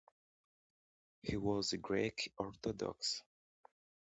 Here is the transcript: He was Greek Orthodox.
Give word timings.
He 1.21 1.37
was 1.37 1.75
Greek 1.79 2.33
Orthodox. 2.39 3.21